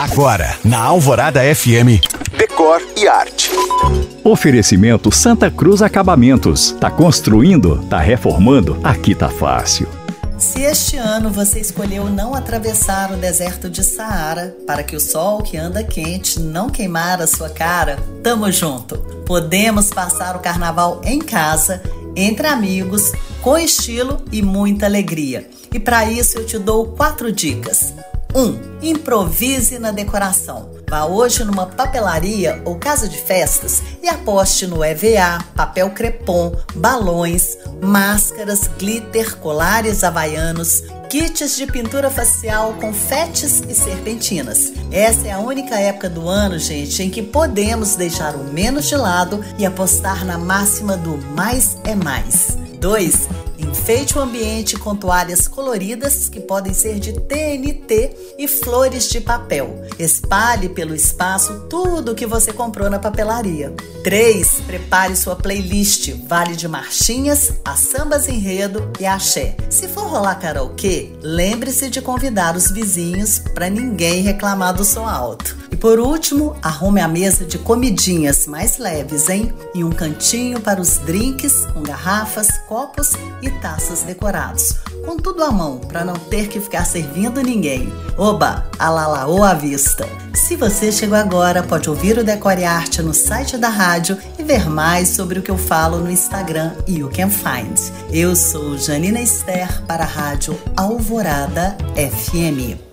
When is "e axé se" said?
68.98-69.86